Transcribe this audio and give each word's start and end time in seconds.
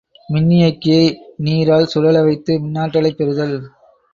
மின்னியக்கியை 0.29 1.03
நீரால் 1.37 1.85
சுழல 1.85 2.23
வைத்து 2.23 2.59
மின்னாற்றலைப் 2.59 3.17
பெறுதல். 3.17 3.55